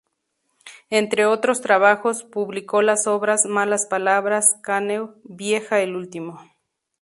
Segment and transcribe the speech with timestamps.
[0.89, 6.41] Entre otros trabajos publicó las obras "Malas palabras", "Canek", "¡Vieja el último!